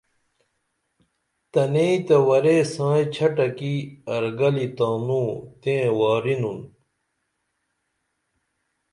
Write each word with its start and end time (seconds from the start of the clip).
تنئیں 1.51 1.97
تیہ 2.05 2.17
ورے 2.27 2.57
سائیں 2.73 3.07
چھٹہ 3.15 3.47
کی 3.57 3.73
ارگلی 4.13 4.67
تانوں 4.77 5.29
تیں 5.61 5.85
وارینُن 5.97 6.59